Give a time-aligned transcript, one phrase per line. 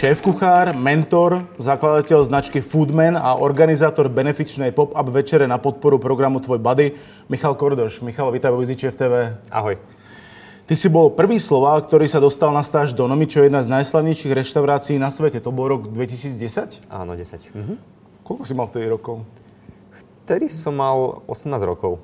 [0.00, 6.96] Šéf-kuchár, mentor, zakladateľ značky Foodman a organizátor benefičnej pop-up večere na podporu programu Tvoj Buddy,
[7.28, 8.00] Michal Kordoš.
[8.00, 9.36] Michal, vítaj vo Viziče TV.
[9.52, 9.76] Ahoj.
[10.64, 13.60] Ty si bol prvý Slovák, ktorý sa dostal na stáž do Nomy, čo je jedna
[13.60, 15.42] z najslavnejších reštaurácií na svete.
[15.44, 16.88] To bol rok 2010?
[16.88, 17.52] Áno, 10.
[17.52, 17.74] Mhm.
[18.24, 19.28] Koľko si mal vtedy rokov?
[20.24, 22.00] Vtedy som mal 18 rokov.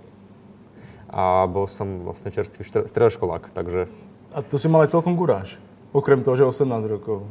[1.09, 3.89] A bol som vlastne čerstvý stredoškolák, takže...
[4.37, 5.57] A to si mal aj celkom guráž.
[5.97, 7.25] Okrem toho, že 18 rokov.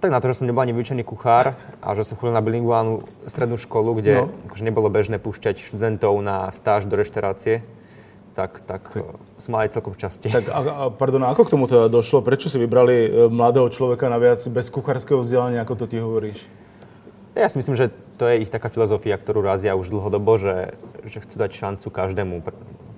[0.00, 1.52] Tak na to, že som nebol ani vyučený kuchár
[1.84, 4.32] a že som chodil na bilinguálnu strednú školu, kde no.
[4.48, 7.60] akože nebolo bežné púšťať študentov na stáž do reštaurácie,
[8.32, 9.04] tak, tak, tak.
[9.36, 10.32] som mal aj celkom šťastie.
[10.32, 12.24] Tak, a, a, pardon, ako k tomu teda došlo?
[12.24, 16.48] Prečo si vybrali e, mladého človeka naviac bez kuchárskeho vzdelania, ako to ty hovoríš?
[17.36, 20.72] Ja si myslím, že to je ich taká filozofia, ktorú razia už dlhodobo, že,
[21.04, 22.40] že chcú dať šancu každému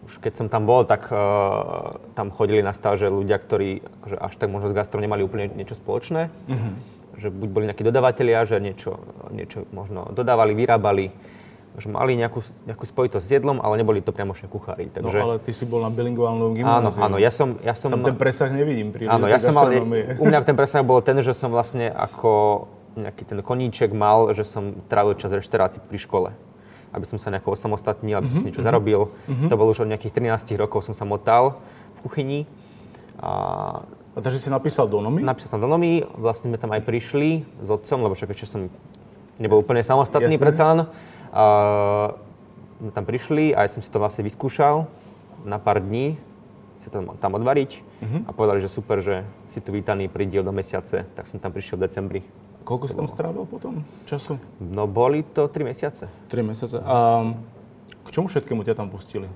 [0.03, 4.33] už keď som tam bol, tak uh, tam chodili na stáže ľudia, ktorí akože až
[4.35, 6.27] tak možno s gastro nemali úplne niečo spoločné.
[6.51, 6.73] Mm-hmm.
[7.19, 8.99] Že buď boli nejakí dodavatelia, že niečo,
[9.33, 11.13] niečo možno dodávali, vyrábali,
[11.77, 14.93] že mali nejakú, nejakú spojitosť s jedlom, ale neboli to priamo kuchári.
[14.93, 15.17] No, takže...
[15.17, 17.01] No ale ty si bol na bilinguálnom gymnáziu.
[17.01, 17.57] Áno, áno, ja som...
[17.65, 19.73] Ja som tam ten presah nevidím pri Áno, ja som mal,
[20.21, 24.45] u mňa ten presah bol ten, že som vlastne ako nejaký ten koníček mal, že
[24.45, 26.31] som trávil čas reštaurácii pri škole
[26.93, 28.45] aby som sa nejako osamostatnil, aby som mm-hmm.
[28.45, 29.09] si niečo zarobil.
[29.09, 29.49] Mm-hmm.
[29.49, 31.57] To bolo už od nejakých 13 rokov som sa motal
[31.97, 32.41] v kuchyni.
[33.17, 33.81] A,
[34.13, 35.25] a takže si napísal do Nomy?
[35.25, 38.61] Napísal som do Nomy, vlastne sme tam aj prišli s otcom, lebo však ešte som
[39.41, 40.45] nebol úplne samostatný Jasne.
[40.45, 40.79] predsa len.
[42.83, 44.91] Sme tam prišli a ja som si to vlastne vyskúšal
[45.49, 46.21] na pár dní,
[46.77, 48.21] si to tam odvariť mm-hmm.
[48.27, 51.79] a povedali, že super, že si tu vítaný, prídi do mesiace, tak som tam prišiel
[51.79, 52.21] v decembri.
[52.67, 54.39] Koľko si tam strávil potom času?
[54.59, 56.11] No boli to 3 mesiace.
[56.31, 56.79] 3 mesiace.
[56.83, 57.27] A
[58.03, 59.31] k čomu všetkému ťa tam pustili?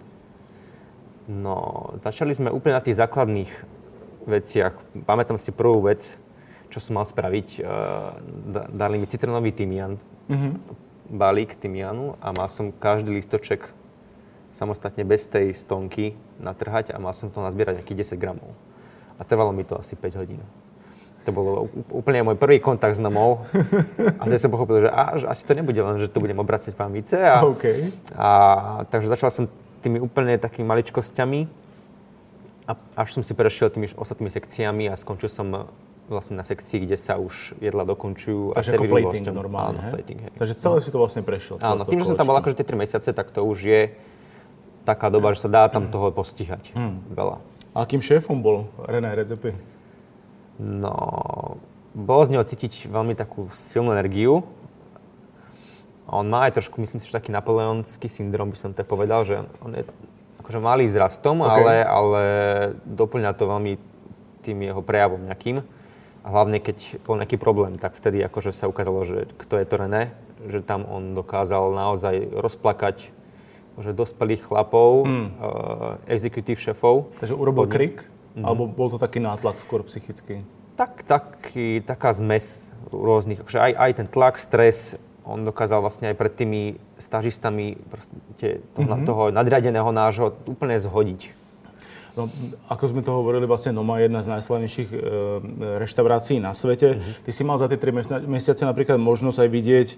[1.27, 3.51] No, začali sme úplne na tých základných
[4.27, 4.75] veciach.
[5.07, 6.19] Pamätám si prvú vec,
[6.69, 7.49] čo som mal spraviť.
[7.63, 8.13] Uh,
[8.75, 9.97] dali mi citronový tymian,
[10.29, 10.53] mm-hmm.
[11.15, 13.71] balík tymianu a mal som každý listoček
[14.51, 18.51] samostatne bez tej stonky natrhať a mal som to nazbierať nejakých 10 gramov.
[19.17, 20.41] A trvalo mi to asi 5 hodín.
[21.27, 23.43] To bolo úplne môj prvý kontakt s nomou.
[24.21, 26.71] A vtedy som pochopil, že, á, že asi to nebude len, že tu budem obracať
[26.79, 27.19] pamice.
[27.19, 27.91] A, okay.
[28.15, 28.29] a,
[28.87, 29.45] takže začal som
[29.83, 31.66] tými úplne takými maličkosťami.
[32.67, 35.71] A až som si prešiel tými ostatnými sekciami a skončil som
[36.07, 38.55] vlastne na sekcii, kde sa už jedla dokončujú.
[38.55, 40.31] Takže ako plating normálne, Áno, plating, hej.
[40.39, 40.83] Takže celé no.
[40.83, 41.59] si to vlastne prešiel.
[41.63, 43.81] Áno, tým, že som tam bol akože tie 3 mesiace, tak to už je
[44.87, 47.11] taká doba, že sa dá tam toho postihať hmm.
[47.11, 47.43] veľa.
[47.75, 49.53] A akým šéfom bol René Redzepi?
[50.57, 50.95] No,
[51.93, 54.47] bolo z neho cítiť veľmi takú silnú energiu.
[56.07, 59.43] On má aj trošku, myslím si, že taký napoleonský syndrom, by som tak povedal, že
[59.59, 59.83] on je
[60.47, 61.51] akože malý vzrastom, okay.
[61.51, 62.23] ale, ale
[62.87, 63.73] doplňa to veľmi
[64.47, 65.59] tým jeho prejavom nejakým.
[66.23, 69.75] A hlavne, keď bol nejaký problém, tak vtedy akože sa ukázalo, že kto je to
[69.75, 70.15] René,
[70.47, 73.11] že tam on dokázal naozaj rozplakať
[73.77, 75.27] že dospelých chlapov, hmm.
[75.37, 77.13] uh, executive šéfov.
[77.21, 78.09] Takže urobil krik?
[78.09, 78.45] Mm-hmm.
[78.45, 80.45] Alebo bol to taký nátlak skôr psychický?
[80.81, 84.97] Tak, taký, taká zmes rôznych, akože aj, aj ten tlak, stres,
[85.27, 86.63] on dokázal vlastne aj pred tými
[86.97, 89.05] stažistami proste to, mm-hmm.
[89.05, 91.35] toho nadriadeného nášho úplne zhodiť.
[92.17, 92.33] No,
[92.73, 94.99] ako sme to hovorili, vlastne Noma je jedna z najslavnejších e,
[95.85, 96.97] reštaurácií na svete.
[96.97, 97.29] Mm-hmm.
[97.29, 97.93] Ty si mal za tie tri
[98.25, 99.89] mesiace napríklad možnosť aj vidieť,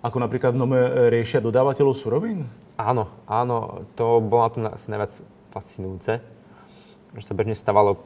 [0.00, 0.80] ako napríklad v Nome
[1.12, 2.48] riešia dodávateľov surovín?
[2.80, 5.12] Áno, áno, to bolo na tom najviac
[5.52, 6.36] fascinujúce
[7.16, 7.96] že sa bežne stávalo,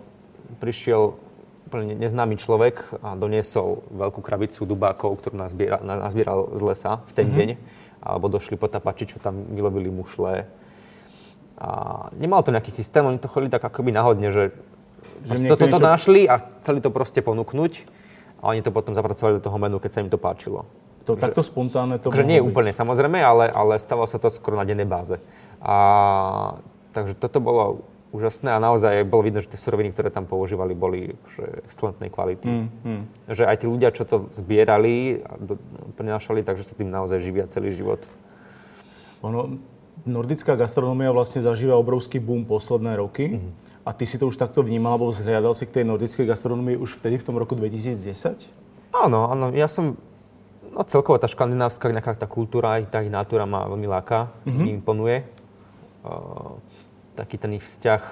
[0.62, 1.18] prišiel
[1.66, 7.26] úplne neznámy človek a doniesol veľkú krabicu dubákov, ktorú nazbieral, nazbieral z lesa v ten
[7.28, 7.38] mm-hmm.
[7.38, 7.48] deň,
[8.00, 10.48] alebo došli potapači, čo tam vylovili mušle.
[11.60, 11.68] A
[12.16, 14.56] nemal to nejaký systém, oni to chodili tak akoby náhodne, že,
[15.28, 15.84] že toto to, niečo...
[15.84, 17.72] našli a chceli to proste ponúknuť
[18.40, 20.64] a oni to potom zapracovali do toho menu, keď sa im to páčilo.
[21.04, 24.32] To, že, takto spontánne to že nie je úplne samozrejme, ale, ale stalo sa to
[24.32, 25.20] skoro na dennej báze.
[25.60, 26.56] A,
[26.96, 31.14] takže toto bolo úžasné a naozaj bolo vidno, že tie suroviny, ktoré tam používali, boli
[31.30, 32.46] že excelentnej kvality.
[32.46, 33.02] Mm, mm.
[33.30, 35.54] Že aj tí ľudia, čo to zbierali a do,
[35.94, 38.02] prinášali, takže sa tým naozaj živia celý život.
[39.22, 39.62] Ono,
[40.04, 43.38] nordická gastronomia vlastne zažíva obrovský boom posledné roky.
[43.38, 43.50] Mm.
[43.86, 47.00] A ty si to už takto vnímal, alebo vzhľadal si k tej nordickej gastronomii už
[47.00, 48.50] vtedy v tom roku 2010?
[48.90, 49.54] Áno, áno.
[49.54, 49.96] Ja som
[50.70, 54.62] No celkovo tá škandinávska nejaká tá kultúra, tá ich natúra ma veľmi láka, mm-hmm.
[54.62, 55.26] mi imponuje.
[56.06, 56.62] Uh,
[57.20, 58.02] taký ten ich vzťah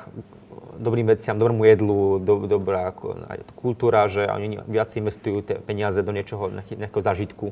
[0.78, 5.98] dobrým veciam, dobrému jedlu, do, dobrá ako, aj kultúra, že oni viac investujú tie peniaze
[6.04, 7.50] do niečoho, nejakého zážitku.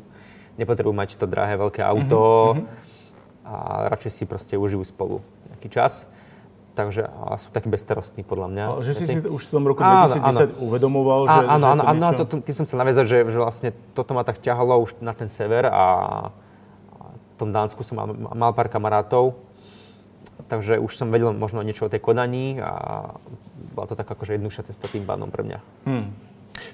[0.61, 2.67] Nepotrebujú mať to drahé veľké auto mm-hmm.
[3.45, 3.55] a
[3.93, 6.07] radšej si proste užijú spolu nejaký čas.
[6.77, 8.65] Takže a sú takí bezstarostní podľa mňa.
[8.69, 10.45] Ale že si si už v tom roku 2010 áno, áno.
[10.61, 12.25] uvedomoval, že, áno, že áno, to áno, niečo...
[12.29, 15.33] to, tým som chcel naviazať, že, že vlastne toto ma tak ťahalo už na ten
[15.33, 15.85] sever a
[17.09, 19.41] v tom Dánsku som mal, mal pár kamarátov,
[20.47, 22.73] takže už som vedel možno niečo o tej kodaní a
[23.77, 25.59] bola to tak akože jednoduchšia cesta tým pádom pre mňa.
[25.85, 26.11] Hmm.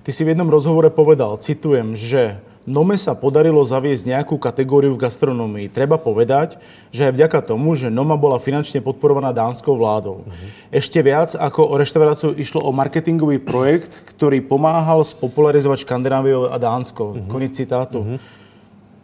[0.02, 5.02] Ty si v jednom rozhovore povedal, citujem, že Nome sa podarilo zaviesť nejakú kategóriu v
[5.02, 5.66] gastronomii.
[5.66, 6.62] Treba povedať,
[6.94, 10.22] že aj vďaka tomu, že Noma bola finančne podporovaná dánskou vládou.
[10.22, 10.48] Uh-huh.
[10.70, 17.02] Ešte viac ako o reštauráciu išlo o marketingový projekt, ktorý pomáhal spopularizovať Škandináviu a Dánsko.
[17.02, 17.26] Uh-huh.
[17.26, 17.98] Koniec citátu.
[17.98, 18.41] Uh-huh.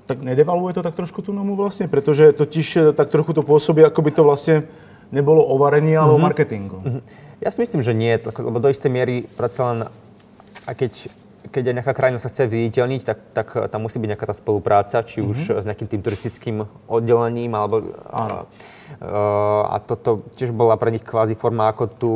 [0.08, 1.84] Tak nedevaluje to tak trošku tú Nomu vlastne?
[1.84, 4.64] Pretože totiž eh, tak trochu to pôsobí, ako by to vlastne
[5.12, 6.20] nebolo o varení, ale uh-huh.
[6.20, 6.80] o marketingu.
[6.80, 7.00] Uh-huh.
[7.44, 9.78] Ja si myslím, že nie, lebo do istej miery predsa len,
[10.64, 11.12] a keď
[11.48, 15.00] keď aj nejaká krajina sa chce viditeľniť, tak, tak tam musí byť nejaká tá spolupráca,
[15.00, 15.60] či už mm-hmm.
[15.62, 16.56] s nejakým tým turistickým
[16.86, 17.96] oddelením, alebo...
[18.12, 18.44] Áno.
[19.00, 22.12] Uh, a toto tiež bola pre nich kvázi forma, ako tú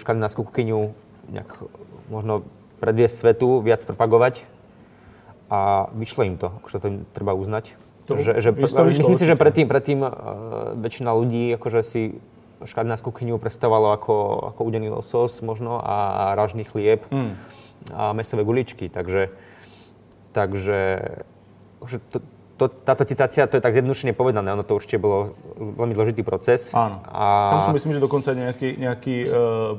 [0.00, 0.92] škandinávskú kuchyňu
[1.32, 1.50] nejak
[2.12, 2.44] možno
[2.80, 4.44] predviesť svetu, viac propagovať.
[5.46, 7.78] A vyšlo im to, akože to treba uznať.
[8.10, 10.10] To, že, že, vyšlo, myslím si, že predtým, predtým uh,
[10.78, 12.02] väčšina ľudí akože si
[12.62, 14.14] škandinávskú kuchyňu predstavovalo ako,
[14.54, 17.02] ako udený losos možno a ražný chlieb.
[17.10, 17.34] Mm
[17.94, 18.88] a mesové guličky.
[18.88, 19.30] Takže,
[20.32, 21.00] takže
[22.10, 22.18] to,
[22.56, 26.72] to, táto citácia, to je tak zjednodušene povedané, ono to určite bolo veľmi dôležitý proces.
[26.72, 27.04] Áno.
[27.12, 27.52] A...
[27.52, 29.30] Tam si myslím, že dokonca nejaký, nejaký uh,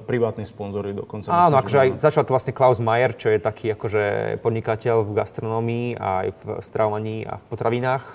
[0.06, 1.34] privátny sponzory dokonca.
[1.34, 4.04] Áno, myslím, akože aj začal to vlastne Klaus Mayer, čo je taký akože
[4.46, 8.06] podnikateľ v gastronomii a aj v stravovaní a v potravinách.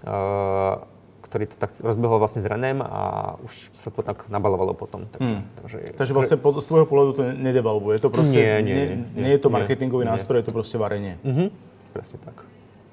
[0.00, 0.86] Uh,
[1.30, 5.06] ktorý to tak rozbehol vlastne s Renem a už sa to tak nabalovalo potom.
[5.14, 5.42] Takže, hmm.
[5.62, 7.94] takže, takže vlastne pod, z tvojho pohľadu to nedevalvuje.
[7.98, 10.42] Je to proste, nie, nie, nie, nie, nie je to marketingový nie, nástroj, nie.
[10.42, 11.14] je to proste varenie.
[11.22, 11.48] Mm-hmm.
[11.94, 12.42] Presne tak.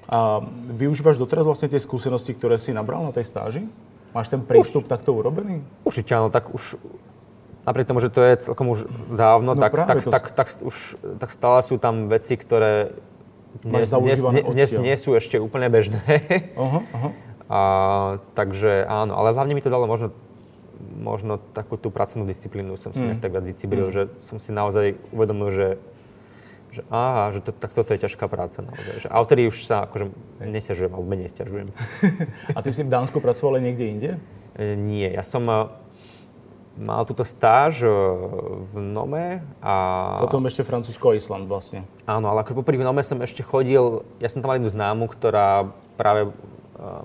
[0.07, 0.39] A
[0.71, 3.67] využívaš doteraz vlastne tie skúsenosti, ktoré si nabral na tej stáži?
[4.15, 5.59] Máš ten prístup už, takto urobený?
[5.83, 6.79] Určite áno, tak už
[7.67, 10.07] napriek tomu, že to je celkom už dávno, no tak, tak, to...
[10.07, 12.95] tak, tak, už, tak stále sú tam veci, ktoré
[13.67, 15.99] dnes, dnes, dnes nie sú ešte úplne bežné.
[16.55, 17.11] Uh-huh, uh-huh.
[17.47, 17.61] A,
[18.35, 20.15] takže áno, ale hlavne mi to dalo možno,
[20.99, 23.23] možno takú tú pracovnú disciplínu, som si mm.
[23.23, 23.93] tak viac vycibril, mm.
[23.95, 25.67] že som si naozaj uvedomil, že
[26.77, 29.05] že aha, že to, tak toto je ťažká práca naozaj.
[29.05, 30.13] Že, a odtedy už sa akože
[30.45, 31.67] nesiažujem, alebo menej stiažujem.
[32.57, 34.11] a ty si v Dánsku pracoval aj niekde inde?
[34.53, 35.73] E, nie, ja som e,
[36.77, 37.89] mal túto stáž e,
[38.69, 39.75] v Nome a...
[40.21, 41.85] Potom ešte Francúzsko a Island vlastne.
[42.05, 45.09] Áno, ale ako popri v Nome som ešte chodil, ja som tam mal jednu známu,
[45.09, 46.29] ktorá práve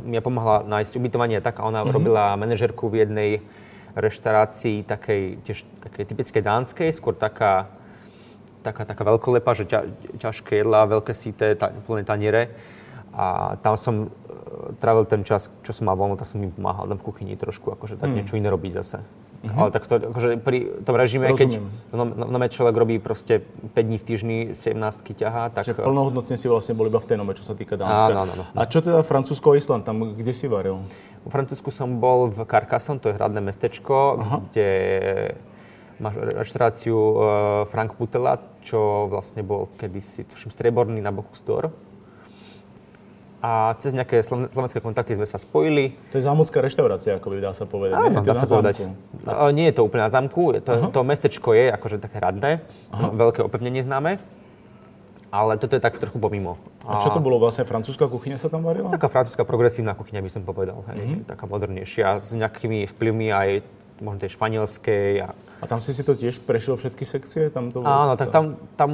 [0.05, 1.97] mi pomohla nájsť ubytovanie tak a ona mm-hmm.
[1.97, 3.31] robila manažerku v jednej
[3.97, 7.69] reštaurácii takej, tiež takej typickej dánskej, skôr taká,
[8.63, 9.81] taká, taká veľkolepa, že ťa,
[10.23, 12.55] ťažké jedlá, veľké síte, ta, plné taniere.
[13.13, 16.89] A tam som uh, trávil ten čas, čo som mal voľno, tak som im pomáhal
[16.89, 18.15] tam v kuchyni trošku, akože tak mm.
[18.23, 19.05] niečo iné robiť zase.
[19.43, 19.59] Mm-hmm.
[19.59, 21.67] Ale tak to, akože pri tom režime, Rozumiem.
[21.67, 25.67] keď no, no, no, človek robí proste 5 dní v týždni, 17 ťahá, tak...
[25.67, 28.15] Čiže plnohodnotne si vlastne bol iba v tej nome, čo sa týka Dánska.
[28.15, 28.45] Áno, áno, áno.
[28.55, 30.87] A čo teda Francúzsko a Island, tam kde si varil?
[31.27, 34.37] V Francúzsku som bol v Carcassonne, to je hradné mestečko, Aha.
[34.47, 34.69] kde
[36.01, 37.15] máš reštauráciu uh,
[37.69, 41.73] Frank Putela, čo vlastne bol kedysi, tuším, strieborný na boku Store
[43.43, 45.99] a cez nejaké slovenské kontakty sme sa spojili.
[46.15, 47.99] To je zámocká reštaurácia, ako by dá sa povedať.
[47.99, 48.87] Áno, dá sa povedať.
[49.27, 52.63] No, nie je to úplne na zámku, to, to mestečko je akože také radné,
[52.95, 53.11] Aha.
[53.11, 54.23] veľké opevnenie známe,
[55.35, 56.55] ale toto je tak trochu pomimo.
[56.87, 58.95] A, a čo to bolo vlastne, francúzska kuchyňa sa tam varila?
[58.95, 61.27] Taká francúzska progresívna kuchyňa by som povedal, hej, mm-hmm.
[61.27, 63.49] taká modernejšia, s nejakými vplyvmi aj
[64.01, 65.11] možno tej španielskej.
[65.27, 65.29] A...
[65.35, 67.51] a tam si si to tiež prešiel všetky sekcie?
[67.53, 68.91] Tam to bolo, Áno, tak tam, tam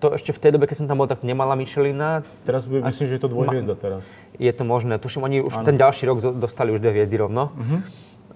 [0.00, 2.24] to ešte v tej dobe, keď som tam bol, tak nemala Michelina.
[2.48, 4.08] Teraz by, myslím, že je to dvojhviezda teraz.
[4.40, 4.96] Je to možné.
[4.96, 5.66] Tuším, oni už ano.
[5.68, 7.52] ten ďalší rok dostali už dve hviezdy rovno.
[7.52, 7.80] Uh-huh.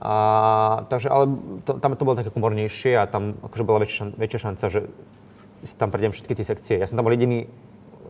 [0.05, 0.15] A,
[0.93, 1.33] takže, ale
[1.65, 4.81] to, tam to bolo také komornejšie a tam akože bola väčšia, väčšia šanca, že
[5.65, 6.75] si tam prejdem všetky tie sekcie.
[6.77, 7.49] Ja som tam bol jediný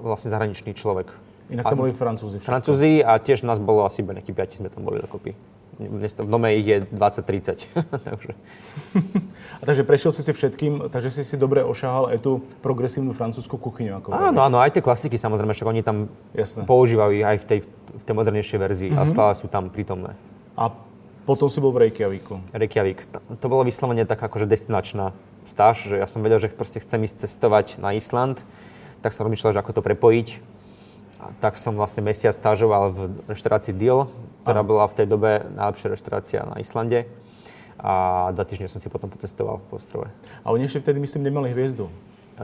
[0.02, 1.14] vlastne zahraničný človek.
[1.54, 2.42] Inak tam boli Francúzi.
[2.42, 5.38] Francúzi a tiež nás bolo asi iba nejakí piati sme tam boli dokopy.
[5.74, 7.66] V dome ich je 20-30.
[8.08, 8.32] takže.
[9.60, 13.58] A takže prešiel si si všetkým, takže si si dobre ošahal aj tú progresívnu francúzsku
[13.58, 13.98] kuchyňu.
[13.98, 16.62] Ako áno, áno, aj tie klasiky samozrejme, však oni tam Jasné.
[16.68, 17.58] používajú ich aj v tej,
[17.94, 19.02] v tej modernejšej verzii mm-hmm.
[19.02, 19.12] a mhm.
[19.12, 20.14] stále sú tam prítomné.
[20.54, 20.70] A
[21.24, 22.52] potom si bol v Reykjavíku.
[22.52, 23.00] Reykjavík.
[23.40, 25.16] To bolo vyslovene taká akože destinačná
[25.48, 28.44] stáž, že ja som vedel, že proste chcem ísť cestovať na Island,
[29.00, 30.28] tak som rozmýšľal, že ako to prepojiť.
[31.40, 32.98] tak som vlastne mesiac stážoval v
[33.32, 34.12] reštaurácii Deal,
[34.44, 34.68] ktorá Aha.
[34.68, 37.08] bola v tej dobe najlepšia reštaurácia na Islande.
[37.80, 40.12] A dva týždne som si potom pocestoval po ostrove.
[40.44, 41.88] A oni ešte vtedy, myslím, nemali hviezdu.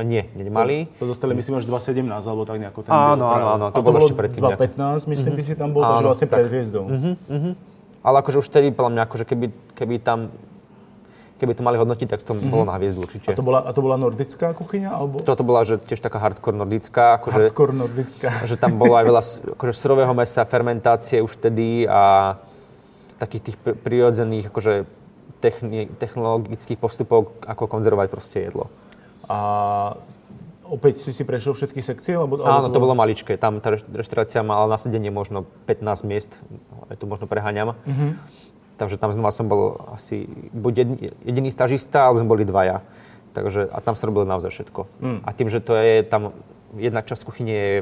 [0.00, 0.86] Nie, nemali.
[0.96, 3.84] To, to dostali, myslím, až 2.17, alebo tak nejako ten Áno, áno, áno, to, to
[3.84, 4.42] bolo ešte predtým.
[4.42, 5.36] 2.15, myslím, mm-hmm.
[5.36, 6.84] ty si tam bol, takže vlastne pred hviezdou.
[6.86, 7.52] Mm-hmm, mm-hmm.
[8.00, 10.30] Ale akože už vtedy, podľa mňa, akože keby, keby tam
[11.40, 12.52] keby to mali hodnotiť, tak to mm-hmm.
[12.52, 13.32] bolo na hviezdu určite.
[13.32, 14.92] A to bola, a to bola nordická kuchyňa?
[14.92, 15.24] Alebo?
[15.24, 17.16] Toto bola že tiež taká hardcore nordická.
[17.16, 18.28] Akože, hardcore nordická.
[18.44, 19.22] Že tam bolo aj veľa
[19.56, 22.36] akože surového mesa, fermentácie už vtedy a
[23.16, 24.84] takých tých prirodzených akože
[25.40, 28.68] techni- technologických postupov, ako konzervovať proste jedlo.
[29.24, 29.38] A
[30.68, 32.20] opäť si si prešiel všetky sekcie?
[32.20, 33.40] Alebo, Áno, to bolo maličké.
[33.40, 36.36] Tam tá reštaurácia mala nasadenie možno 15 miest,
[37.00, 37.72] tu možno preháňam.
[37.88, 38.40] Mm-hmm
[38.80, 40.24] Takže tam znova som bol asi
[40.56, 40.72] buď
[41.20, 42.80] jediný stažista, alebo sme boli dvaja.
[43.36, 44.80] Takže, a tam sa robilo naozaj všetko.
[45.04, 45.20] Mm.
[45.20, 46.32] A tým, že to je tam,
[46.80, 47.76] jedna časť kuchyne je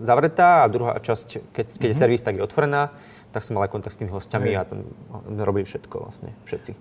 [0.00, 1.84] zavretá a druhá časť, keď, keď mm-hmm.
[1.84, 2.00] je mhm.
[2.00, 2.96] servis, tak je otvorená,
[3.30, 4.58] tak som mal aj kontakt s tými hostiami hey.
[4.58, 4.88] a tam
[5.36, 6.72] robili všetko vlastne, všetci.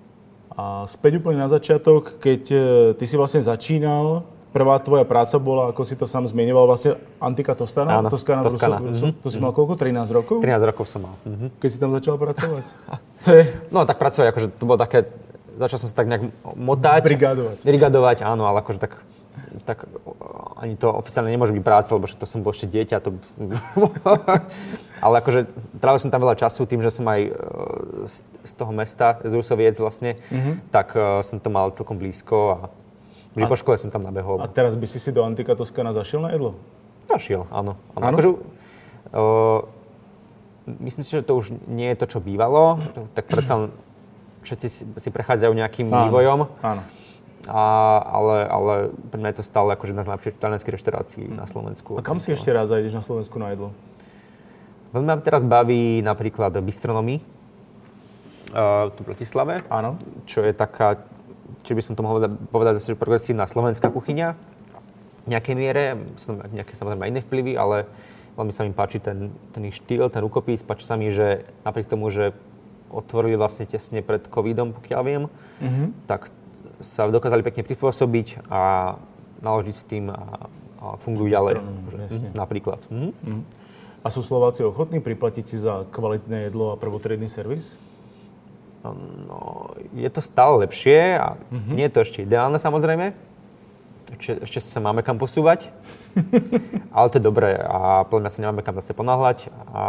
[0.55, 2.59] A späť úplne na začiatok, keď e,
[2.97, 7.53] ty si vlastne začínal, prvá tvoja práca bola, ako si to sám zmienoval, vlastne Antika
[7.53, 8.01] Toskana.
[8.01, 8.77] Áno, Toskana, Toskana.
[8.81, 9.21] Mm-hmm.
[9.21, 9.77] To si mal koľko?
[9.77, 10.37] 13 rokov?
[10.41, 11.15] 13 rokov som mal.
[11.23, 11.49] Mm-hmm.
[11.61, 12.65] Keď si tam začal pracovať?
[13.25, 13.43] to je...
[13.69, 15.09] No tak pracovať, akože to bolo také,
[15.61, 16.23] začal som sa tak nejak
[16.57, 17.01] motať.
[17.05, 17.57] Brigadovať.
[17.65, 19.05] Brigadovať, áno, ale akože tak
[19.65, 19.87] tak
[20.59, 22.97] ani to oficiálne nemôže byť práca, lebo to som bol ešte dieťa.
[23.01, 23.15] To...
[25.05, 25.47] ale akože
[25.79, 27.31] trávil som tam veľa času tým, že som aj e,
[28.45, 30.53] z toho mesta, z Rusoviec vlastne, mm-hmm.
[30.71, 32.57] tak uh, som to mal celkom blízko a
[33.37, 34.41] A, po škole som tam nabehol.
[34.41, 36.57] A teraz by si si do Antika Toskana zašiel na jedlo?
[37.05, 37.77] Zašiel, áno.
[37.93, 38.05] áno.
[38.05, 38.15] áno?
[38.17, 39.59] Akože, uh,
[40.81, 42.81] myslím si, že to už nie je to, čo bývalo.
[43.13, 43.69] Tak predsa
[44.45, 46.39] všetci si, si prechádzajú nejakým áno, vývojom.
[46.65, 46.81] Áno.
[47.47, 47.63] A,
[48.03, 48.73] ale, ale
[49.09, 51.97] pre mňa je to stále akože jedna z najlepších talianských reštaurácií na Slovensku.
[51.97, 53.71] A kam si ešte raz zajdeš na Slovensku na jedlo?
[54.91, 57.21] Veľmi ma teraz baví napríklad bistronomy
[58.53, 59.61] uh, tu v Bratislave.
[59.69, 60.01] Áno.
[60.25, 60.99] Čo je taká
[61.63, 64.27] či by som to mohol povedať, že progresívna slovenská kuchyňa
[65.25, 65.83] v nejakej miere.
[66.15, 67.85] Sú tam nejaké samozrejme iné vplyvy, ale
[68.39, 70.63] veľmi sa mi páči ten, ten ich štýl, ten rukopis.
[70.63, 72.31] Páči sa mi, že napriek tomu, že
[72.89, 75.23] otvorili vlastne tesne pred covidom, pokiaľ viem,
[75.61, 75.87] mm-hmm.
[76.09, 76.33] tak
[76.81, 78.95] sa dokázali pekne prispôsobiť a
[79.43, 80.49] naložiť s tým a,
[80.79, 81.53] a fungujú ďalej.
[81.59, 82.79] Hm, napríklad.
[82.89, 83.41] Mm-hmm.
[83.99, 87.75] A sú Slováci ochotní priplatiť si za kvalitné jedlo a prvotriedný servis?
[88.83, 91.75] No, je to stále lepšie a mm-hmm.
[91.75, 93.11] nie je to ešte ideálne samozrejme.
[94.17, 95.69] Ešte, ešte sa máme kam posúvať.
[96.95, 99.83] Ale to je dobré a podľa mňa sa nemáme kam zase ponáhľať a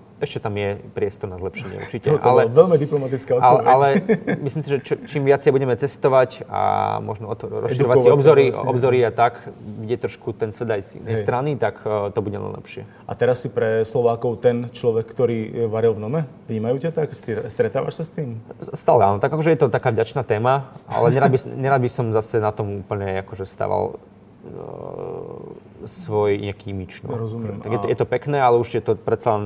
[0.00, 0.24] mm.
[0.24, 2.08] ešte tam je priestor na zlepšenie určite.
[2.10, 3.68] To, to ale, veľmi diplomatická odpoveď.
[3.68, 4.00] Ale, ale
[4.48, 6.60] myslím si, že čo, čím viacej budeme cestovať a
[7.04, 8.68] možno rozširovať si obzory, vlastne.
[8.72, 12.36] obzory a tak, kde trošku ten svet aj z inej strany, tak uh, to bude
[12.40, 12.88] len lepšie.
[13.04, 16.20] A teraz si pre Slovákov ten človek, ktorý varil v Nome?
[16.48, 17.12] Vnímajú ťa tak?
[17.46, 18.40] Stretávaš sa s tým?
[18.72, 19.18] Stále áno.
[19.20, 22.50] Tak akože je to taká vďačná téma, ale nerad by, nerad by som zase na
[22.50, 23.98] tom úplne akože stával
[24.46, 25.52] uh,
[25.82, 27.02] svoj nejaký imič.
[27.02, 27.18] No.
[27.18, 27.58] Rozumiem.
[27.58, 29.44] Tak je, to, je to pekné, ale už je to predsa len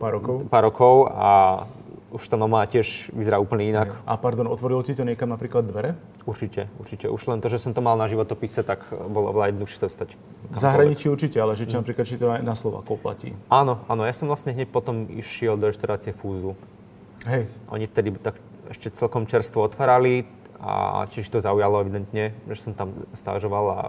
[0.00, 1.30] pár rokov, pár rokov a
[2.12, 3.96] už to Noma tiež vyzerá úplne inak.
[4.04, 5.96] A pardon, otvorilo ti to niekam napríklad dvere?
[6.28, 7.08] Určite, určite.
[7.08, 10.10] Už len to, že som to mal na životopise, tak bolo oveľa jednoduchšie to vstať.
[10.52, 11.80] V zahraničí určite, ale že či mm.
[11.80, 13.32] napríklad či to na Slovákov platí?
[13.48, 14.04] Áno, áno.
[14.04, 16.52] Ja som vlastne hneď potom išiel do reštaurácie Fúzu.
[17.24, 17.48] Hej.
[17.72, 18.36] Oni vtedy tak
[18.68, 20.28] ešte celkom čerstvo otvárali,
[20.62, 23.80] a čiže to zaujalo evidentne, že som tam stážoval a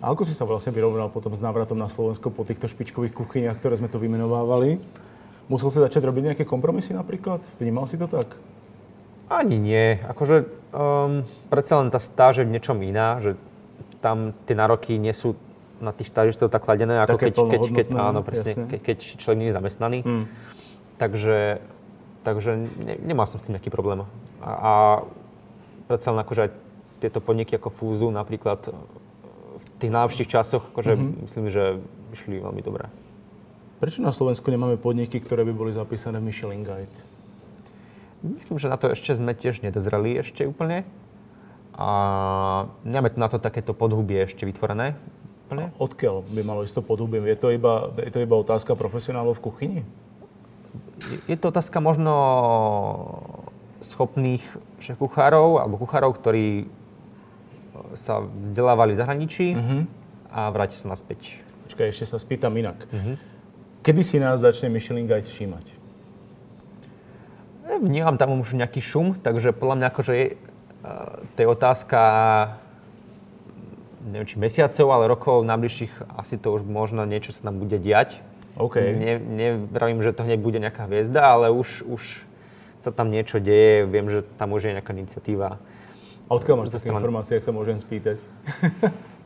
[0.00, 3.60] a ako si sa vlastne vyrovnal potom s návratom na Slovensko po týchto špičkových kuchyniach,
[3.60, 4.80] ktoré sme tu vymenovávali?
[5.52, 7.44] Musel si začať robiť nejaké kompromisy napríklad?
[7.60, 8.32] Vnímal si to tak?
[9.28, 10.00] Ani nie.
[10.08, 11.20] Akože um,
[11.52, 13.36] predsa len tá stáž je v niečom iná, že
[14.00, 15.36] tam tie nároky nie sú
[15.84, 19.48] na tých stážistov tak kladené, ako keď, keď, keď, áno, presne, keď, keď človek nie
[19.52, 19.98] je zamestnaný.
[20.00, 20.24] Hmm.
[20.96, 21.60] Takže,
[22.24, 24.08] takže ne, nemal som s tým nejaký problém.
[24.40, 24.72] A, a
[25.90, 26.50] predsa len akože aj
[27.02, 28.70] tieto podniky ako Fúzu napríklad
[29.58, 31.26] v tých najlepších časoch, akože mm-hmm.
[31.26, 31.82] myslím, že
[32.14, 32.86] išli veľmi dobre.
[33.82, 36.98] Prečo na Slovensku nemáme podniky, ktoré by boli zapísané v Michelin Guide?
[38.20, 40.84] Myslím, že na to ešte sme tiež nedozreli ešte úplne.
[41.80, 41.88] A
[42.84, 45.00] nemáme tu na to takéto podhubie ešte vytvorené.
[45.48, 45.72] Úplne.
[45.72, 47.24] A odkiaľ by malo ísť to podhubie?
[47.24, 49.80] Je to iba, je to iba otázka profesionálov v kuchyni?
[51.24, 52.12] Je to otázka možno
[53.80, 54.44] schopných
[54.80, 56.66] šéf-kuchárov alebo kuchárov, ktorí e,
[57.96, 59.82] sa vzdelávali v zahraničí uh-huh.
[60.30, 61.40] a vráti sa naspäť.
[61.68, 62.84] Počkaj, ešte sa spýtam inak.
[62.88, 63.16] Uh-huh.
[63.80, 65.66] Kedy si nás začne Michelin Guide všímať?
[67.68, 70.26] E, vnímam tam už nejaký šum, takže podľa mňa akože je,
[70.84, 72.00] uh, to je otázka
[74.00, 78.24] neviem či mesiacov, ale rokov najbližších asi to už možno niečo sa tam bude diať.
[78.56, 78.80] OK.
[78.80, 82.24] Ne, nevravím, že to hneď bude nejaká hviezda, ale už, už
[82.80, 85.60] sa tam niečo deje, viem, že tam už je nejaká iniciatíva.
[86.26, 88.24] A odkiaľ máš také informácie, ak sa môžem spýtať?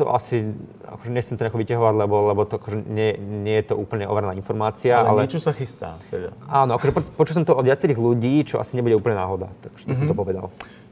[0.00, 0.56] to asi,
[0.88, 4.32] akože nechcem to nejako vyťahovať, lebo, lebo to akože nie, nie je to úplne overená
[4.32, 4.96] informácia.
[4.96, 6.32] Ale, ale niečo sa chystá teda.
[6.48, 9.98] Áno, akože počul som to od viacerých ľudí, čo asi nebude úplne náhoda, takže mm-hmm.
[10.00, 10.20] som to mhm.
[10.24, 10.46] povedal.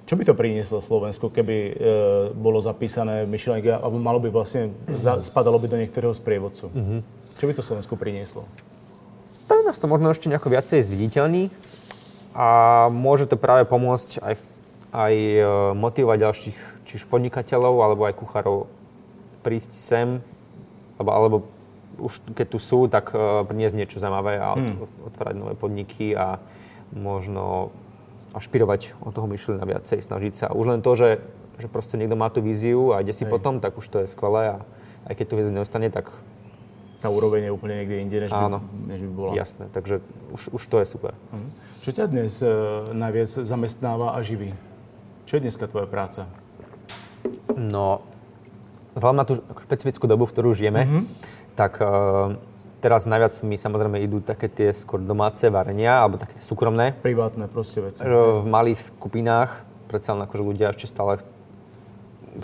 [0.08, 1.73] Čo by to prinieslo Slovensku, keby e,
[2.32, 6.73] bolo zapísané myšlenky, alebo malo by vlastne, za, spadalo by do niektorého sprievodcu?
[6.73, 7.00] Mm-hmm.
[7.37, 8.49] Čo by to Slovensku prinieslo?
[9.69, 11.53] Nás to možno ešte nejako viacej zviditeľní
[12.33, 12.49] a
[12.89, 14.35] môže to práve pomôcť aj,
[14.97, 15.41] aj e,
[15.77, 16.59] motivovať ďalších,
[16.89, 18.65] či už podnikateľov, alebo aj kuchárov
[19.45, 20.09] prísť sem,
[20.97, 21.37] alebo, alebo
[22.01, 25.11] už keď tu sú, tak uh, priniesť niečo zaujímavé a hmm.
[25.11, 26.39] otvárať nové podniky a
[26.95, 27.75] možno
[28.39, 30.47] ašpirovať od toho myšlenia viacej, snažiť sa.
[30.55, 31.19] Už len to, že,
[31.59, 33.35] že proste niekto má tú víziu a ide si Hej.
[33.35, 34.57] potom, tak už to je skvelé a
[35.11, 36.09] aj keď tu hviezda neostane, tak...
[36.99, 39.33] Tá úroveň je úplne niekde inde, než, Áno, by, než by bola.
[39.38, 40.02] jasné, takže
[40.35, 41.14] už, už to je super.
[41.31, 41.49] Mhm.
[41.78, 44.50] Čo ťa dnes uh, najviac zamestnáva a živí?
[45.31, 46.26] Čo je dneska tvoja práca?
[47.55, 48.02] No,
[48.99, 51.02] vzhľadom na tú špecifickú dobu, v ktorú žijeme, mm-hmm.
[51.55, 52.35] tak uh,
[52.83, 56.99] teraz najviac mi samozrejme idú také tie skôr domáce varenia, alebo také tie súkromné.
[56.99, 58.02] Privátne proste veci.
[58.02, 61.23] Uh, v malých skupinách, predsa len akože ľudia ešte stále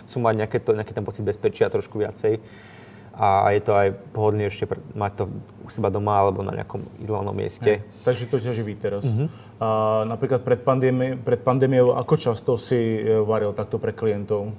[0.04, 2.38] chcú mať nejaké to, nejaký ten pocit bezpečia trošku viacej.
[3.14, 4.66] A je to aj pohodlnejšie
[4.99, 5.25] mať to
[5.64, 7.80] u seba doma alebo na nejakom izolovanom mieste.
[7.80, 8.04] Hej.
[8.04, 9.06] Takže to ťa živí teraz.
[9.06, 9.28] Mm-hmm.
[9.62, 9.68] A
[10.04, 14.52] napríklad pred, pandémi- pred pandémiou, ako často si e, varil takto pre klientov?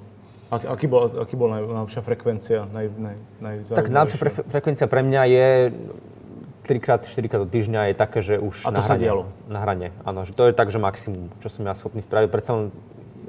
[0.50, 2.58] Aký bol, aký bol naj, najlepšia frekvencia?
[2.70, 5.48] Naj, naj, naj, tak najlepšia pre, frekvencia pre mňa je
[6.66, 9.30] 3 4 krát do týždňa je také, že už A to na sa dialo?
[9.46, 10.26] Na hrane, áno.
[10.26, 12.26] Že to je tak, že maximum, čo som ja schopný spraviť.
[12.26, 12.64] Predsa len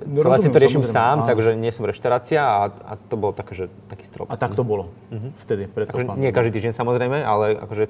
[0.05, 1.27] no, celé si to riešim sám, áno.
[1.29, 4.29] takže nie som reštaurácia a, a to bolo také, že taký strop.
[4.29, 5.31] A tak to bolo mm-hmm.
[5.41, 7.89] vtedy, pred akože Nie každý týždeň samozrejme, ale akože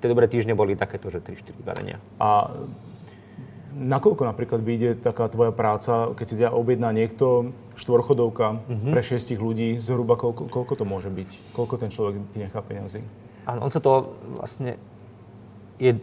[0.00, 1.96] tie dobré týždne boli takéto, že 3-4 varenia.
[2.20, 2.52] A
[3.70, 8.90] Nakoľko napríklad vyjde taká tvoja práca, keď si ťa objedná niekto, štvorchodovka mm-hmm.
[8.90, 11.54] pre šiestich ľudí, zhruba koľko, koľko to môže byť?
[11.54, 13.06] Koľko ten človek ti nechá peniazy?
[13.46, 14.74] Áno, on sa to vlastne
[15.80, 16.00] je e,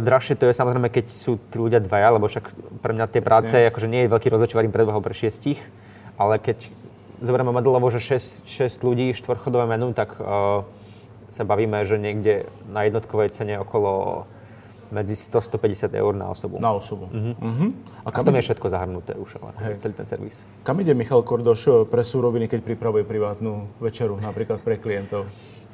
[0.00, 3.52] drahšie, to je samozrejme, keď sú tí ľudia dvaja, lebo však pre mňa tie práce,
[3.52, 3.68] Jasne.
[3.68, 5.60] akože nie je veľký rozdiel, či varím pre dvoch pre šiestich,
[6.16, 6.72] ale keď
[7.20, 10.64] zoberieme modelovo, že 6, 6 ľudí, štvorchodové menu, tak uh,
[11.28, 14.24] sa bavíme, že niekde na jednotkovej cene okolo
[14.90, 16.58] medzi 100-150 eur na osobu.
[16.58, 17.06] Na osobu.
[17.06, 17.34] Uh-huh.
[17.38, 17.70] Uh-huh.
[18.02, 18.42] A, kam a tam ide...
[18.42, 19.86] je všetko zahrnuté už, ale Hej.
[19.86, 20.36] celý ten servis.
[20.66, 25.30] Kam ide Michal Kordoš eh, pre súroviny, keď pripravuje privátnu večeru, napríklad pre klientov?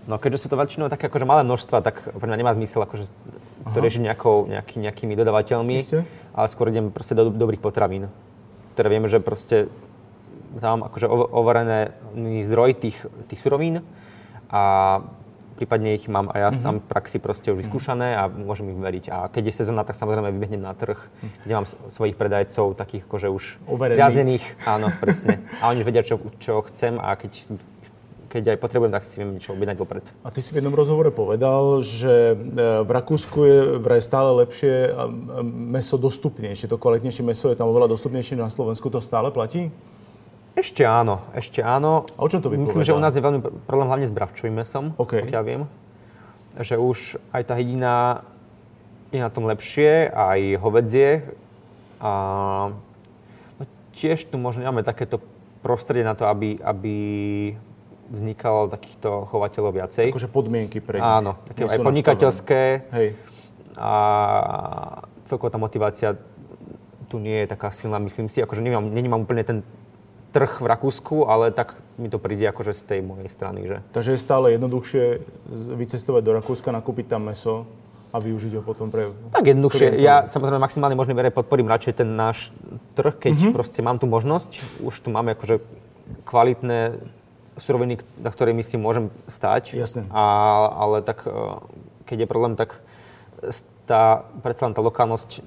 [0.07, 3.11] No keďže sú to väčšinou také akože malé množstva, tak pre mňa nemá zmysel akože
[3.75, 6.07] to riešiť nejakou, nejaký, nejakými dodavateľmi, Isté?
[6.31, 8.07] ale skôr idem proste do dobrých potravín,
[8.79, 9.67] ktoré vieme, že proste
[10.63, 13.83] mám akože overený zdroj tých, tých surovín
[14.47, 15.03] a
[15.57, 16.63] prípadne ich mám aj ja mm-hmm.
[16.63, 19.05] sám v praxi proste už vyskúšané a môžem ich veriť.
[19.09, 21.01] A keď je sezóna, tak samozrejme vybehnem na trh,
[21.43, 24.45] kde mám svojich predajcov, takých akože už spriaznených.
[24.69, 25.43] Áno, presne.
[25.65, 27.49] A oni už vedia, čo, čo chcem a keď
[28.27, 30.05] keď aj potrebujem, tak si viem niečo objednať vopred.
[30.27, 34.93] A ty si v jednom rozhovore povedal, že e, v Rakúsku je vraj stále lepšie
[35.47, 39.71] meso dostupnejšie, to kvalitnejšie meso je tam oveľa dostupnejšie, na Slovensku to stále platí?
[40.57, 42.09] Ešte áno, ešte áno.
[42.17, 42.73] A o čom to vypovedá?
[42.73, 45.21] Myslím, že u nás je veľmi problém hlavne s bravčovým mesom, okay.
[45.21, 45.63] pokiaľ viem.
[46.57, 46.99] Že už
[47.37, 48.25] aj tá hydina
[49.13, 51.29] je na tom lepšie, aj hovedzie.
[52.01, 52.13] A
[53.61, 55.21] no, tiež tu možno nemáme takéto
[55.61, 56.97] prostredie na to, aby, aby
[58.11, 60.15] vznikalo takýchto chovateľov viacej.
[60.15, 61.07] Akože podmienky pre nich.
[61.07, 62.61] Áno, také aj podnikateľské.
[62.95, 63.09] Hej.
[63.77, 63.93] A
[65.27, 66.17] celková tá motivácia
[67.07, 68.43] tu nie je taká silná, myslím si.
[68.43, 69.59] Akože nemám, nemám úplne ten
[70.35, 73.65] trh v Rakúsku, ale tak mi to príde akože z tej mojej strany.
[73.65, 73.77] Že...
[73.95, 75.05] Takže je stále jednoduchšie
[75.81, 77.65] vycestovať do Rakúska, nakúpiť tam meso
[78.13, 79.17] a využiť ho potom pre...
[79.33, 79.97] Tak jednoduchšie.
[79.99, 82.53] Ja samozrejme maximálne možný vere podporím radšej ten náš
[82.93, 83.55] trh, keď mm-hmm.
[83.57, 84.83] proste mám tu možnosť.
[84.85, 85.63] Už tu máme akože
[86.29, 87.01] kvalitné
[87.57, 89.77] suroviny, na ktorými si môžem stať.
[89.77, 90.09] Jasne.
[90.13, 90.25] A,
[90.77, 91.33] ale tak, e,
[92.09, 92.81] keď je problém, tak
[93.89, 95.45] tá, predsa len tá lokálnosť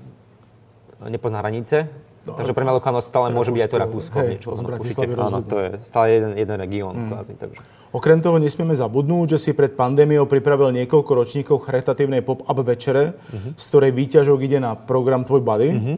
[1.08, 1.88] nepozná hranice
[2.30, 4.18] No, takže pre mňa lokálnosť stále Rakúsko, môže byť aj to Rakúsko.
[4.20, 6.94] Hej, niečo, z Bratislavy Áno, to je stále jeden, jeden región.
[6.94, 7.08] Mm.
[7.10, 7.62] Kvázi, takže.
[7.90, 13.52] Okrem toho nesmieme zabudnúť, že si pred pandémiou pripravil niekoľko ročníkov charitatívnej pop-up večere, mm-hmm.
[13.58, 15.70] z ktorej výťažok ide na program Tvoj Buddy.
[15.74, 15.98] Mm-hmm.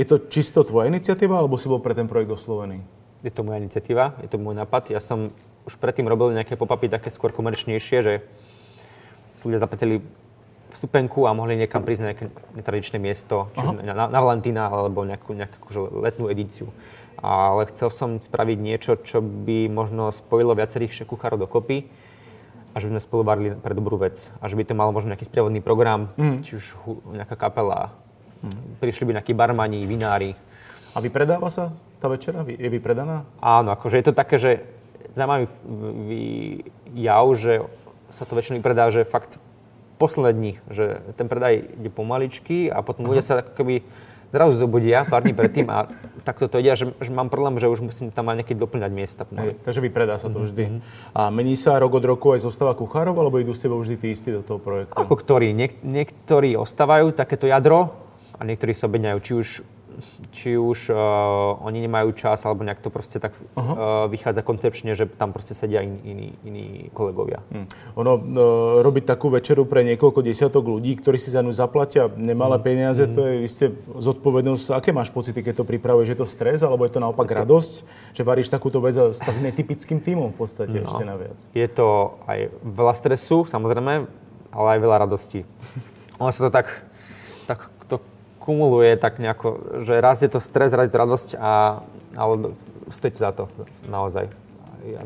[0.00, 2.80] Je to čisto tvoja iniciatíva, alebo si bol pre ten projekt oslovený?
[3.24, 4.92] Je to moja iniciatíva, je to môj nápad.
[4.92, 5.32] Ja som
[5.64, 8.20] už predtým robil nejaké pop-upy také skôr komerčnejšie, že
[9.32, 10.04] si ľudia zaplatili
[10.68, 15.32] vstupenku a mohli niekam prísť na nejaké netradičné miesto, či na, na Valentína alebo nejakú,
[15.32, 16.68] nejakú akože letnú edíciu.
[17.16, 21.88] Ale chcel som spraviť niečo, čo by možno spojilo viacerých kuchárov dokopy
[22.74, 24.34] a že by sme spolu varili pre dobrú vec.
[24.42, 26.42] A že by to malo možno nejaký sprievodný program, mm.
[26.42, 26.64] či už
[27.14, 27.94] nejaká kapela,
[28.42, 28.82] mm.
[28.82, 30.34] prišli by nejakí barmani, vinári.
[30.92, 31.70] A vypredáva sa
[32.04, 32.44] tá večera?
[32.44, 33.24] Je vypredaná?
[33.40, 34.60] Áno, akože je to také, že
[35.16, 37.64] zaujímavý jav, že
[38.12, 39.40] sa to väčšinou vypredá, že fakt
[39.96, 43.80] posledné dni, že ten predaj ide pomaličky a potom ľudia sa ako keby
[44.34, 45.86] zrazu zobudia pár dní predtým a
[46.26, 49.22] takto to ide, že, že mám problém, že už musím tam mať nejaké doplňať miesta.
[49.30, 50.46] Hej, takže vypredá sa to mm-hmm.
[50.50, 50.64] vždy.
[51.14, 54.10] A mení sa rok od roku aj zostáva kuchárov, alebo idú s tebou vždy tí
[54.10, 54.98] istí do toho projektu?
[54.98, 55.54] Ako ktorí.
[55.54, 57.94] Niek- niektorí ostávajú takéto jadro
[58.34, 59.48] a niektorí sa objednajú, či už
[60.34, 60.96] či už uh,
[61.62, 65.82] oni nemajú čas, alebo nejak to proste tak uh, vychádza koncepčne, že tam proste sedia
[65.82, 67.42] in, iní, iní kolegovia.
[67.50, 67.66] Hmm.
[67.98, 68.22] Ono, uh,
[68.80, 72.66] robiť takú večeru pre niekoľko desiatok ľudí, ktorí si za ňu zaplatia nemalé hmm.
[72.66, 73.14] peniaze, hmm.
[73.14, 73.64] to je isté
[73.98, 74.74] zodpovednosť.
[74.74, 76.14] Aké máš pocity, keď to pripravuješ?
[76.14, 77.34] Je to stres, alebo je to naopak to...
[77.42, 77.72] radosť,
[78.14, 81.38] že varíš takúto vec s tak netypickým týmom v podstate no, ešte naviac?
[81.50, 84.06] Je to aj veľa stresu, samozrejme,
[84.54, 85.42] ale aj veľa radosti.
[86.22, 86.86] ono sa to tak,
[87.50, 87.73] tak
[88.44, 91.80] kumuluje tak nejako, že raz je to stres, raz je to radosť, a,
[92.12, 92.52] ale
[92.92, 93.44] stojí to za to,
[93.88, 94.28] naozaj.
[94.84, 95.00] Ja,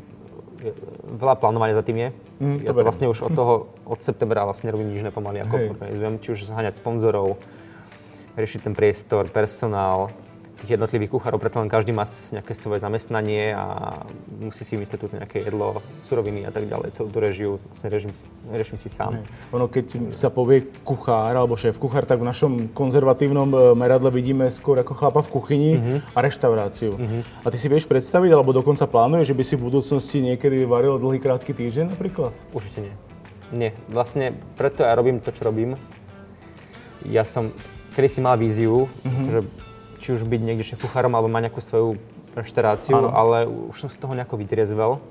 [0.58, 0.74] je,
[1.06, 2.08] veľa plánovania za tým je.
[2.42, 3.54] Mm, ja to, vlastne už od toho,
[3.86, 7.38] od septembra vlastne robím nič nepomaly, ako organizujem, či už zháňať sponzorov,
[8.34, 10.10] riešiť ten priestor, personál,
[10.58, 13.94] tých jednotlivých kuchárov, predsa len každý má nejaké svoje zamestnanie a
[14.42, 18.12] musí si vymyslieť tu nejaké jedlo, suroviny a tak ďalej, celú tú režiu vlastne režim,
[18.50, 19.22] režim si sám.
[19.54, 24.50] Ono, keď sa povie kuchár alebo šéf kuchár, tak v našom konzervatívnom e, meradle vidíme
[24.50, 25.98] skôr ako chlapa v kuchyni uh-huh.
[26.14, 26.98] a reštauráciu.
[26.98, 27.22] Uh-huh.
[27.42, 30.98] A ty si vieš predstaviť, alebo dokonca plánuješ, že by si v budúcnosti niekedy varil
[30.98, 32.34] dlhý krátky týždeň napríklad?
[32.50, 32.94] Určite nie.
[33.48, 35.78] Nie, vlastne preto ja robím to, čo robím.
[37.06, 37.54] Ja som
[37.98, 39.26] kedy si mal víziu, uh-huh.
[39.26, 39.38] že
[39.98, 41.88] či už byť niekde kuchárom alebo mať nejakú svoju
[42.38, 43.10] reštauráciu, ano.
[43.10, 45.02] ale už som z toho nejako vytriezvel.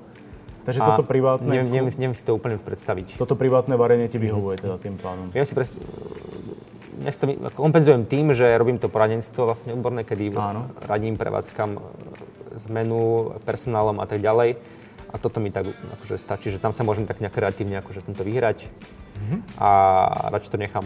[0.64, 1.48] Takže toto privátne...
[1.48, 3.16] Neviem, neviem, neviem si to úplne predstaviť.
[3.16, 5.32] Toto privátne varenie ti vyhovuje teda tým plánom?
[5.32, 5.72] Ja si predst...
[7.00, 10.68] ja si to kompenzujem tým, že robím to poradenstvo vlastne odborné, kedy Áno.
[10.84, 11.80] radím prevádzkam
[12.68, 14.60] zmenu personálom a tak ďalej.
[15.08, 18.20] A toto mi tak akože stačí, že tam sa môžem tak nejak kreatívne akože tento
[18.28, 19.56] vyhrať mm-hmm.
[19.56, 19.70] a
[20.28, 20.84] radšej to nechám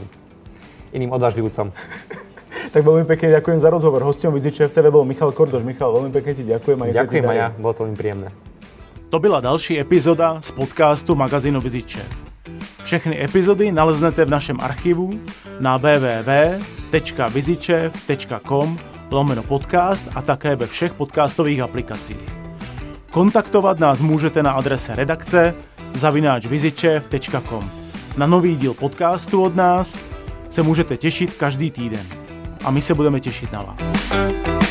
[0.94, 1.74] iným odvážlivcom.
[2.72, 4.00] Tak veľmi pekne ďakujem za rozhovor.
[4.00, 5.60] Hostom Viziče v TV bol Michal Kordoš.
[5.60, 6.80] Michal, veľmi pekne ti ďakujem.
[6.80, 8.32] A ďakujem, Maja, bolo to veľmi príjemné.
[9.12, 12.00] To byla další epizoda z podcastu magazínu Viziče.
[12.84, 15.20] Všechny epizody naleznete v našem archivu
[15.60, 18.68] na www.vizičev.com
[19.12, 22.24] lomeno podcast a také ve všech podcastových aplikacích.
[23.12, 25.54] Kontaktovat nás můžete na adrese redakce
[25.92, 27.70] zavináčvizičev.com.
[28.16, 29.98] Na nový díl podcastu od nás
[30.50, 32.21] se můžete těšit každý týden
[32.64, 34.61] a my se budeme těšit na vás.